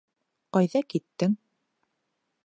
[0.57, 1.35] Ҡайҙа киттең?